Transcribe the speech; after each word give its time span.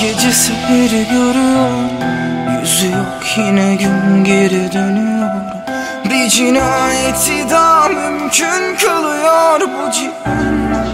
gece 0.00 0.32
seferi 0.32 1.06
görüyor 1.10 1.70
Yüzü 2.60 2.86
yok 2.86 3.36
yine 3.36 3.74
gün 3.74 4.24
geri 4.24 4.72
dönüyor. 4.72 5.30
Bir 6.04 6.28
cinayeti 6.28 7.50
daha 7.50 7.88
mümkün 7.88 8.76
kılıyor 8.76 9.60
bu 9.60 9.90
cihan 9.92 10.84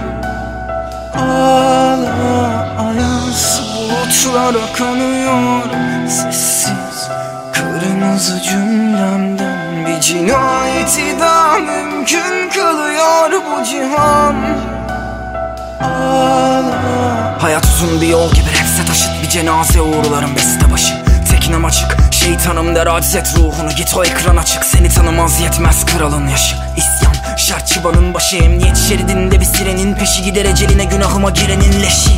Ağla 1.15 2.67
ayaz 2.89 3.63
bulutlara 3.77 4.73
kanıyor 4.73 5.63
Sessiz 6.09 7.09
kırmızı 7.53 8.43
cümlemden 8.43 9.87
Bir 9.87 10.01
cinayeti 10.01 11.21
daha 11.21 11.59
mümkün 11.59 12.51
kılıyor 12.55 13.33
bu 13.33 13.65
cihan. 13.65 14.35
Ağla. 15.81 17.37
Hayat 17.41 17.65
uzun 17.65 18.01
bir 18.01 18.07
yol 18.07 18.31
gibi 18.31 18.66
taşıt 18.97 19.23
Bir 19.23 19.29
cenaze 19.29 19.81
uğurlarım 19.81 20.37
beste 20.37 20.73
başı. 20.73 20.95
Teknem 21.31 21.65
açık 21.65 21.97
şeytanım 22.11 22.75
der 22.75 22.87
aciz 22.87 23.17
et 23.17 23.35
ruhunu. 23.37 23.71
Git 23.77 23.95
o 23.97 24.05
ekran 24.05 24.37
açık 24.37 24.65
seni 24.65 24.89
tanımaz 24.89 25.41
yetmez 25.41 25.87
kralın 25.87 26.29
yaşı. 26.29 26.57
İsyan 26.77 27.37
şart 27.37 27.67
çıbanın 27.67 28.15
başı 28.15 28.37
Emniyet 28.37 28.77
şeridinde 28.77 29.41
bir 29.41 29.45
sirenin 29.45 29.95
peşi. 29.95 30.23
Gider 30.23 30.45
eceline 30.45 30.85
günahıma 30.85 31.31
girenin 31.31 31.83
leşi. 31.83 32.11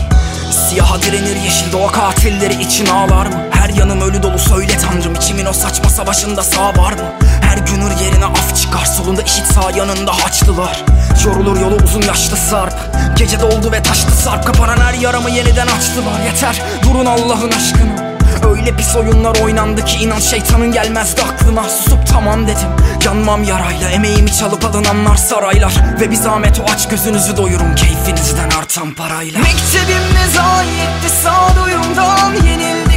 Siyaha 0.69 1.03
direnir 1.03 1.37
yeşil 1.37 1.73
doğa 1.73 1.93
katilleri 1.93 2.63
için 2.63 2.87
ağlar 2.87 3.27
mı? 3.27 3.43
Her 3.51 3.69
yanım 3.69 4.01
ölü 4.01 4.23
dolu 4.23 4.39
söyle 4.39 4.73
tanrım 4.79 5.15
içimin 5.15 5.47
o 5.47 5.53
saçma 5.53 5.91
savaşında 5.91 6.43
sağ 6.43 6.77
var 6.77 6.93
mı? 6.93 7.13
Her 7.43 7.59
günür 7.59 8.01
yerine 8.05 8.25
af 8.25 8.63
çıkar 8.63 8.85
solunda 8.85 9.23
işit 9.23 9.47
sağ 9.47 9.71
yanında 9.71 10.13
haçlılar 10.13 10.85
Yorulur 11.25 11.61
yolu 11.61 11.77
uzun 11.85 12.03
yaşlı 12.03 12.37
sarp. 12.37 12.75
Gece 13.17 13.41
doldu 13.41 13.73
ve 13.73 13.83
taştı 13.83 14.13
sarp. 14.13 14.47
Kapanan 14.47 14.77
her 14.77 14.95
yaramı 14.95 15.31
yeniden 15.31 15.67
açtılar 15.67 16.21
Yeter 16.27 16.63
durun 16.83 17.07
Allah'ın 17.07 17.53
aşkına. 17.53 18.09
Öyle 18.51 18.77
pis 18.77 18.97
oyunlar 18.97 19.37
oynandı 19.37 19.85
ki 19.85 19.97
inan 20.05 20.21
şeytanın 20.21 20.73
gelmezdi 20.73 21.23
aklına. 21.23 21.63
Susup 21.69 22.07
tamam 22.07 22.47
dedim 22.47 22.69
yanmam 23.05 23.45
yarayla. 23.45 23.91
Emeğimi 23.91 24.33
çalıp 24.33 24.65
alınanlar 24.65 25.17
saraylar. 25.17 25.73
Ve 26.01 26.11
bir 26.11 26.17
zahmet 26.17 26.61
o 26.61 26.65
aç 26.73 26.89
gözünüzü 26.89 27.37
doyurun 27.37 27.75
Keyfinizden 27.75 28.51
artan 28.59 28.95
parayla. 28.95 29.41
Mektebim 29.41 30.15
ne 30.15 30.27
zayitti 30.35 31.23
sağduyumdan 31.23 32.35
Yenildik 32.35 32.88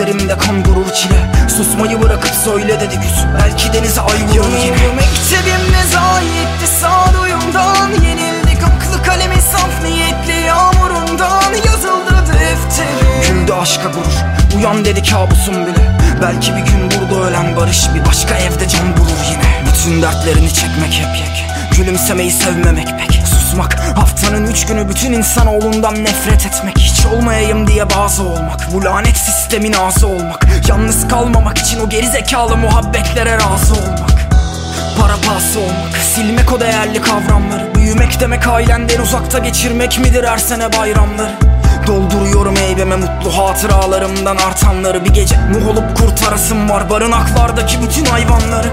gözlerimde 0.00 0.38
kan 0.38 0.62
gurur 0.62 0.92
çile. 0.92 1.48
Susmayı 1.56 2.02
bırakıp 2.02 2.34
söyle 2.44 2.80
dedi 2.80 2.96
güz 2.96 3.24
Belki 3.38 3.72
denize 3.72 4.00
ay 4.00 4.18
vurur 4.28 4.56
yine 4.64 4.76
Mektebim 4.96 5.72
ne 5.72 5.82
zayitti 5.92 6.66
sağduyumdan. 6.80 7.90
Yenildik 7.90 8.64
aklı 8.64 9.02
kalemi 9.02 9.42
saf 9.52 9.82
niyetli 9.82 10.46
yağmurundan. 10.46 11.54
Yazıldı 11.66 12.24
defterim 12.26 13.40
Güldü 13.40 13.52
aşka 13.52 13.88
gurur. 13.88 14.14
Uyan 14.56 14.84
dedi 14.84 15.02
kabusum 15.02 15.66
bile. 15.66 15.98
Belki 16.22 16.56
bir 16.56 16.62
gün 16.62 16.90
burada 16.90 17.26
ölen 17.26 17.56
barış 17.56 17.88
Bir 17.94 18.06
başka 18.06 18.34
evde 18.34 18.68
can 18.68 18.96
bulur 18.96 19.20
yine. 19.30 19.64
Bütün 19.66 20.02
dertlerini 20.02 20.54
çekmek 20.54 20.92
hep 20.92 21.16
yek. 21.16 21.46
Gülümsemeyi 21.76 22.30
sevmemek 22.30 22.88
pek 22.98 23.19
Susmak 23.50 23.80
haftanın 23.80 24.46
üç 24.46 24.66
günü 24.66 24.88
bütün 24.88 25.12
insanoğlundan 25.12 26.04
nefret 26.04 26.46
etmek. 26.46 26.78
Hiç 26.78 27.06
olmayayım 27.06 27.66
diye 27.66 27.90
bazı 27.90 28.22
olmak. 28.22 28.72
Bu 28.72 28.84
lanet 28.84 29.16
sistemin 29.16 29.72
ağzı 29.72 30.06
olmak. 30.06 30.46
Yalnız 30.68 31.08
kalmamak 31.08 31.58
için 31.58 31.80
o 31.80 31.88
gerizekalı 31.88 32.56
muhabbetlere 32.56 33.34
razı 33.34 33.74
olmak. 33.74 34.28
Para 34.98 35.16
pahası 35.26 35.58
olmak. 35.58 35.96
Silmek 36.14 36.52
o 36.52 36.60
değerli 36.60 37.00
kavramları. 37.00 37.74
Büyümek 37.74 38.20
demek 38.20 38.46
ailenden 38.46 39.00
uzakta 39.00 39.38
geçirmek 39.38 39.98
midir 39.98 40.24
her 40.24 40.38
sene 40.38 40.72
bayramları? 40.72 41.32
Dolduruyorum 41.86 42.56
eybeme 42.56 42.96
mutlu 42.96 43.38
hatıralarımdan 43.38 44.36
artanları. 44.36 45.04
Bir 45.04 45.10
gece 45.10 45.36
muh 45.38 45.68
olup 45.68 45.96
kurtarasım 45.96 46.70
var 46.70 46.90
Barınaklardaki 46.90 47.82
bütün 47.82 48.04
hayvanları. 48.04 48.68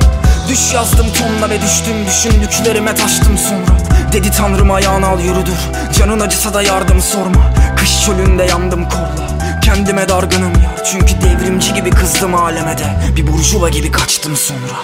Düş 0.50 0.74
yazdım 0.74 1.08
tonla 1.14 1.50
ve 1.50 1.62
düştüm 1.62 1.96
düşündüklerime 2.08 2.96
taştım 2.96 3.38
sonra 3.38 3.87
Dedi 4.14 4.32
tanrım 4.32 4.72
ayağını 4.72 5.08
al 5.08 5.20
yürüdür. 5.20 5.58
Canın 6.00 6.20
acısa 6.20 6.54
da 6.54 6.62
yardım 6.62 7.02
sorma. 7.02 7.54
Kış 7.78 8.06
çölünde 8.06 8.44
yandım 8.44 8.90
korla 8.90 9.28
Kendime 9.62 10.10
dargınım 10.10 10.54
yar. 10.64 10.84
Çünkü 10.92 11.14
devrimci 11.22 11.74
gibi 11.74 11.90
kızdım 11.90 12.36
aleme 12.36 12.76
Bir 13.16 13.28
burjuva 13.28 13.70
gibi 13.70 13.92
kaçtım 13.92 14.36
sonra. 14.36 14.78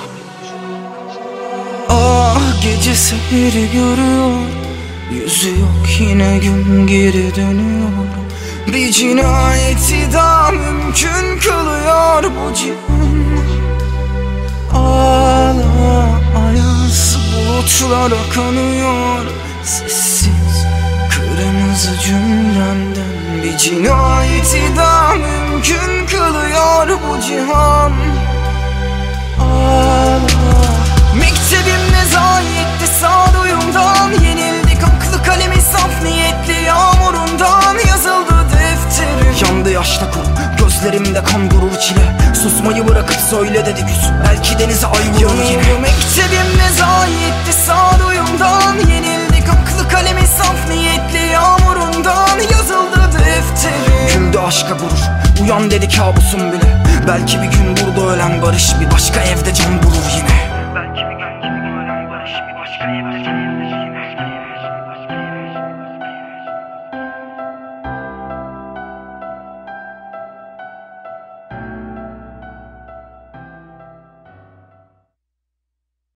Ah 1.89 2.61
gece 2.63 2.95
seferi 2.95 3.71
görüyor. 3.71 4.39
Yüzü 5.11 5.49
yok 5.49 5.99
yine 5.99 6.37
gün 6.37 6.87
geri 6.87 7.35
dönüyor. 7.35 7.89
Bir 8.67 8.91
cinayeti 8.91 10.13
daha 10.13 10.51
mümkün 10.51 11.39
kılıyor. 11.39 12.23
Bu 12.23 12.53
cihan 12.53 13.02
bulutlara 17.83 18.29
kanıyor 18.33 19.25
Sessiz 19.63 20.65
kırmızı 21.09 21.99
cümlemden 21.99 23.43
Bir 23.43 23.57
cinayeti 23.57 24.77
daha 24.77 25.13
mümkün 25.13 26.05
kılıyor 26.05 26.87
bu 26.87 27.21
cihan. 27.21 27.91
Ağla 29.39 30.19
Mektebim 31.15 31.91
ne 31.91 32.05
zayitti 32.05 32.87
sağduyumdan 33.01 34.11
Yenildik 34.11 34.83
aklı 34.83 35.23
kalemi 35.23 35.61
saf 35.61 36.03
niyetli 36.03 36.65
yağmurundan 36.65 37.75
Yazıldı 37.87 38.45
defterim. 38.51 39.35
Yandı 39.47 39.71
yaşla 39.71 40.11
kum 40.11 40.23
gözlerimde 40.57 41.23
kan 41.23 41.51
bu 41.73 41.79
çile 41.79 42.01
Susmayı 42.43 42.87
bırakıp 42.87 43.19
söyle 43.29 43.65
dedi 43.65 43.81
güz 43.81 44.09
Belki 44.27 44.59
denize 44.59 44.87
ay 44.87 45.03
vurur. 45.21 45.43
Yine 45.51 45.69
Yanıldım 45.69 45.85
ekşedim 45.85 46.57
ne 46.57 46.69
zayitti 46.69 47.53
sağduyumdan 47.65 48.75
Yenildik. 48.75 49.49
Aklı 49.49 49.89
kalemi 49.89 50.27
saf 50.27 50.69
niyetli 50.69 51.31
yağmurundan 51.33 52.39
Yazıldı 52.51 53.09
defteri. 53.13 54.17
Güldü 54.17 54.39
aşka 54.39 54.69
gurur 54.69 55.01
Uyan 55.41 55.71
dedi 55.71 55.89
kabusum 55.89 56.51
bile. 56.51 56.83
Belki 57.07 57.41
bir 57.41 57.47
gün 57.47 57.77
burada 57.77 58.13
ölen 58.13 58.41
barış 58.41 58.73
Bir 58.81 58.91
başka 58.91 59.21
evde 59.21 59.53
can 59.53 59.83
bulur 59.83 60.05
yine. 60.17 60.53
Belki 60.75 61.01
bir 61.09 61.19
gün 61.19 61.41
burada 61.41 61.83
ölen 61.83 62.09
barış 62.09 62.31
Bir 62.31 62.55
başka 62.59 62.85
evde 62.85 63.25
can 63.25 63.53
bulur 63.53 63.73
yine. 63.77 64.42